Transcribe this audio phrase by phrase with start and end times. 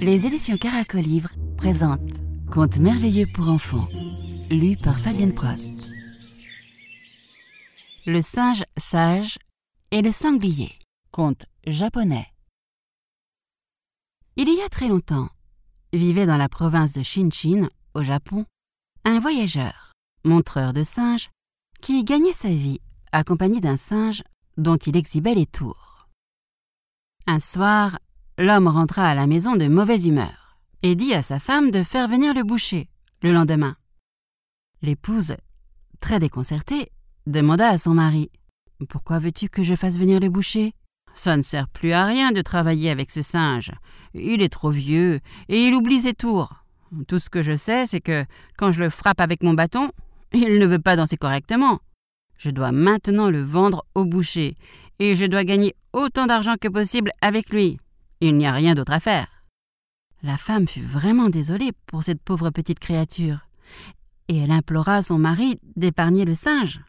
[0.00, 3.88] Les éditions Caracolivre présentent Contes merveilleux pour enfants,
[4.50, 5.88] lu par Fabienne Prost.
[8.06, 9.38] Le singe sage
[9.90, 10.72] et le sanglier,
[11.10, 12.26] conte japonais.
[14.36, 15.28] Il y a très longtemps,
[15.92, 18.44] vivait dans la province de Shinchin, au Japon,
[19.04, 19.92] un voyageur,
[20.24, 21.30] montreur de singes,
[21.80, 22.80] qui gagnait sa vie
[23.12, 24.22] accompagné d'un singe
[24.56, 25.85] dont il exhibait les tours.
[27.28, 27.98] Un soir,
[28.38, 32.06] l'homme rentra à la maison de mauvaise humeur et dit à sa femme de faire
[32.06, 32.88] venir le boucher
[33.22, 33.76] le lendemain.
[34.82, 35.34] L'épouse,
[35.98, 36.92] très déconcertée,
[37.26, 38.30] demanda à son mari
[38.88, 40.74] Pourquoi veux-tu que je fasse venir le boucher?
[41.14, 43.72] Ça ne sert plus à rien de travailler avec ce singe.
[44.14, 45.18] Il est trop vieux
[45.48, 46.50] et il oublie ses tours.
[47.08, 48.24] Tout ce que je sais, c'est que
[48.56, 49.90] quand je le frappe avec mon bâton,
[50.32, 51.80] il ne veut pas danser correctement.
[52.36, 54.56] Je dois maintenant le vendre au boucher,
[54.98, 57.78] et je dois gagner autant d'argent que possible avec lui.
[58.20, 59.26] Il n'y a rien d'autre à faire.
[60.22, 63.46] La femme fut vraiment désolée pour cette pauvre petite créature,
[64.28, 66.80] et elle implora son mari d'épargner le singe.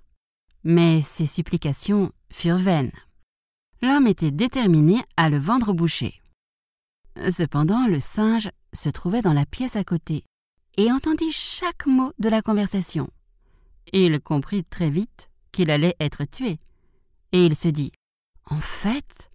[0.64, 2.92] Mais ses supplications furent vaines.
[3.82, 6.20] L'homme était déterminé à le vendre au boucher.
[7.30, 10.24] Cependant, le singe se trouvait dans la pièce à côté
[10.78, 13.10] et entendit chaque mot de la conversation.
[13.94, 16.60] Il comprit très vite qu'il allait être tué.
[17.32, 17.92] Et il se dit
[18.46, 19.28] En fait,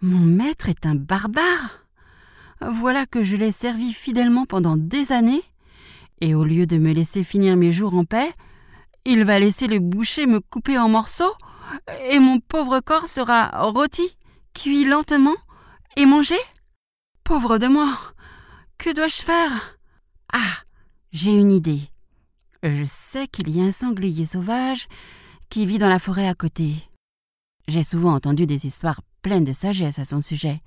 [0.00, 1.86] mon maître est un barbare.
[2.60, 5.44] Voilà que je l'ai servi fidèlement pendant des années,
[6.20, 8.32] et au lieu de me laisser finir mes jours en paix,
[9.04, 11.36] il va laisser le boucher me couper en morceaux,
[12.10, 14.16] et mon pauvre corps sera rôti,
[14.54, 15.36] cuit lentement
[15.96, 16.36] et mangé.
[17.22, 17.96] Pauvre de moi,
[18.76, 19.78] que dois-je faire?
[20.32, 20.64] Ah,
[21.12, 21.82] j'ai une idée.
[22.64, 24.86] Je sais qu'il y a un sanglier sauvage
[25.50, 26.72] qui vit dans la forêt à côté.
[27.68, 30.62] J'ai souvent entendu des histoires pleines de sagesse à son sujet.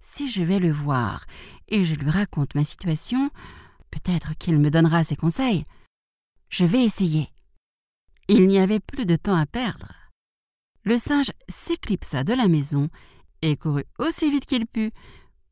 [0.00, 1.26] Si je vais le voir
[1.68, 3.30] et je lui raconte ma situation,
[3.90, 5.64] peut-être qu'il me donnera ses conseils.
[6.48, 7.28] Je vais essayer.
[8.28, 9.92] Il n'y avait plus de temps à perdre.
[10.84, 12.88] Le singe s'éclipsa de la maison
[13.42, 14.92] et courut aussi vite qu'il put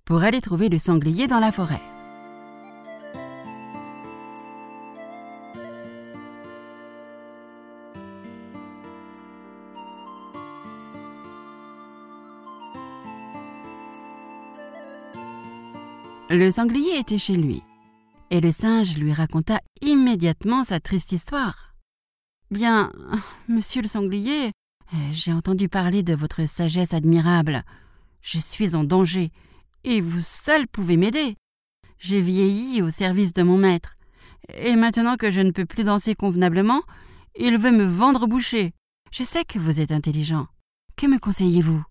[0.05, 1.83] pour aller trouver le sanglier dans la forêt.
[16.33, 17.61] Le sanglier était chez lui,
[18.31, 21.75] et le singe lui raconta immédiatement sa triste histoire.
[22.53, 22.93] Bien,
[23.49, 24.53] monsieur le sanglier,
[25.11, 27.65] j'ai entendu parler de votre sagesse admirable.
[28.23, 29.33] Je suis en danger,
[29.83, 31.35] et vous seul pouvez m'aider.
[31.99, 33.95] J'ai vieilli au service de mon maître,
[34.55, 36.85] et maintenant que je ne peux plus danser convenablement,
[37.37, 38.73] il veut me vendre boucher.
[39.11, 40.47] Je sais que vous êtes intelligent.
[40.95, 41.83] Que me conseillez-vous?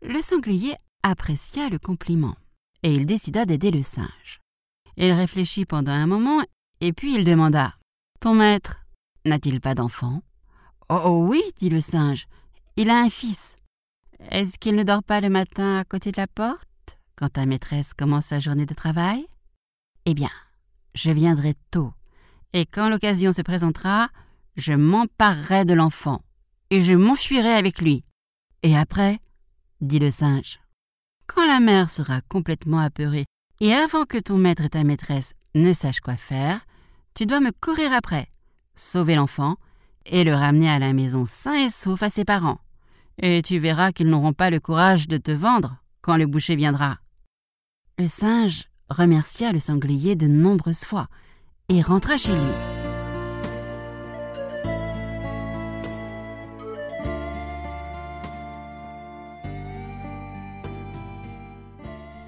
[0.00, 2.36] Le sanglier apprécia le compliment
[2.82, 4.40] et il décida d'aider le singe.
[4.96, 6.42] Il réfléchit pendant un moment,
[6.80, 7.74] et puis il demanda
[8.20, 8.84] Ton maître
[9.24, 10.22] n'a-t-il pas d'enfant
[10.88, 12.26] oh, oh oui, dit le singe,
[12.76, 13.56] il a un fils.
[14.30, 17.94] Est-ce qu'il ne dort pas le matin à côté de la porte quand ta maîtresse
[17.94, 19.26] commence sa journée de travail?
[20.04, 20.30] Eh bien,
[20.94, 21.92] je viendrai tôt,
[22.52, 24.08] et quand l'occasion se présentera,
[24.56, 26.22] je m'emparerai de l'enfant,
[26.70, 28.02] et je m'enfuirai avec lui.
[28.62, 29.18] Et après,
[29.80, 30.60] dit le singe,
[31.34, 33.24] quand la mère sera complètement apeurée
[33.60, 36.60] et avant que ton maître et ta maîtresse ne sachent quoi faire,
[37.14, 38.28] tu dois me courir après,
[38.74, 39.56] sauver l'enfant
[40.06, 42.58] et le ramener à la maison sain et sauf à ses parents.
[43.18, 46.98] Et tu verras qu'ils n'auront pas le courage de te vendre quand le boucher viendra.
[47.98, 51.06] Le singe remercia le sanglier de nombreuses fois
[51.68, 52.81] et rentra chez lui.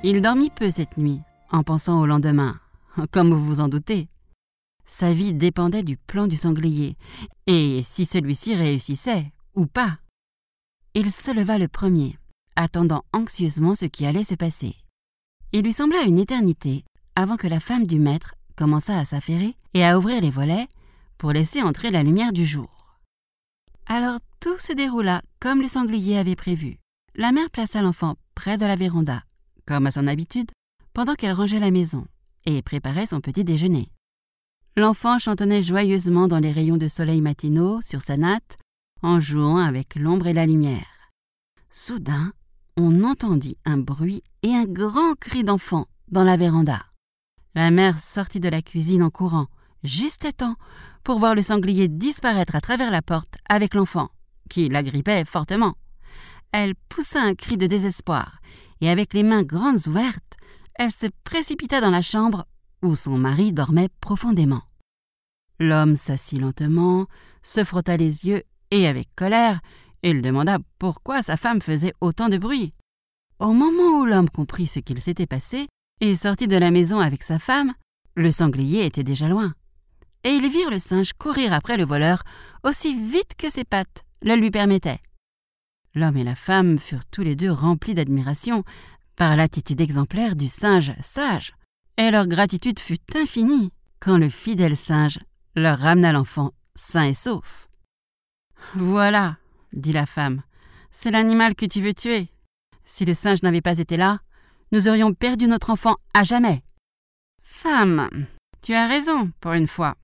[0.06, 2.60] Il dormit peu cette nuit, en pensant au lendemain,
[3.10, 4.06] comme vous vous en doutez.
[4.84, 6.98] Sa vie dépendait du plan du sanglier,
[7.46, 9.96] et si celui-ci réussissait, ou pas.
[10.92, 12.18] Il se leva le premier,
[12.54, 14.76] attendant anxieusement ce qui allait se passer.
[15.52, 16.84] Il lui sembla une éternité
[17.16, 20.68] avant que la femme du maître commença à s'affairer et à ouvrir les volets
[21.16, 22.68] pour laisser entrer la lumière du jour.
[23.86, 26.76] Alors tout se déroula comme le sanglier avait prévu.
[27.14, 29.22] La mère plaça l'enfant près de la véranda
[29.66, 30.50] comme à son habitude,
[30.92, 32.06] pendant qu'elle rangeait la maison
[32.46, 33.90] et préparait son petit déjeuner.
[34.76, 38.58] L'enfant chantonnait joyeusement dans les rayons de soleil matinaux sur sa natte,
[39.02, 41.10] en jouant avec l'ombre et la lumière.
[41.70, 42.32] Soudain,
[42.76, 46.84] on entendit un bruit et un grand cri d'enfant dans la véranda.
[47.54, 49.46] La mère sortit de la cuisine en courant,
[49.84, 50.56] juste à temps,
[51.04, 54.08] pour voir le sanglier disparaître à travers la porte avec l'enfant,
[54.48, 55.74] qui l'agrippait fortement.
[56.50, 58.38] Elle poussa un cri de désespoir,
[58.84, 60.36] et avec les mains grandes ouvertes,
[60.74, 62.44] elle se précipita dans la chambre
[62.82, 64.62] où son mari dormait profondément.
[65.58, 67.06] L'homme s'assit lentement,
[67.42, 69.60] se frotta les yeux, et avec colère,
[70.02, 72.74] il demanda pourquoi sa femme faisait autant de bruit.
[73.38, 75.66] Au moment où l'homme comprit ce qu'il s'était passé
[76.02, 77.72] et sortit de la maison avec sa femme,
[78.14, 79.54] le sanglier était déjà loin.
[80.24, 82.22] Et ils virent le singe courir après le voleur
[82.64, 85.00] aussi vite que ses pattes le lui permettaient.
[85.94, 88.64] L'homme et la femme furent tous les deux remplis d'admiration
[89.16, 91.52] par l'attitude exemplaire du singe sage,
[91.96, 93.70] et leur gratitude fut infinie
[94.00, 95.20] quand le fidèle singe
[95.54, 97.68] leur ramena l'enfant sain et sauf.
[98.74, 99.36] Voilà,
[99.72, 100.42] dit la femme,
[100.90, 102.28] c'est l'animal que tu veux tuer.
[102.84, 104.18] Si le singe n'avait pas été là,
[104.72, 106.62] nous aurions perdu notre enfant à jamais.
[107.40, 108.08] Femme,
[108.62, 109.94] tu as raison, pour une fois,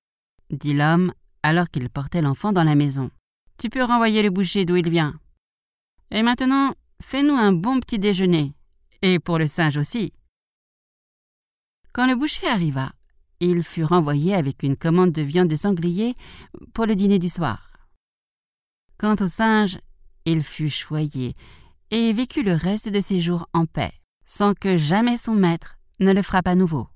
[0.49, 3.11] dit l'homme alors qu'il portait l'enfant dans la maison.
[3.57, 5.19] Tu peux renvoyer le boucher d'où il vient.
[6.11, 8.53] Et maintenant, fais-nous un bon petit déjeuner,
[9.01, 10.13] et pour le singe aussi.
[11.93, 12.91] Quand le boucher arriva,
[13.39, 16.13] il fut renvoyé avec une commande de viande de sanglier
[16.73, 17.75] pour le dîner du soir.
[18.97, 19.79] Quant au singe,
[20.25, 21.33] il fut choyé
[21.89, 23.91] et vécut le reste de ses jours en paix,
[24.25, 26.87] sans que jamais son maître ne le frappe à nouveau.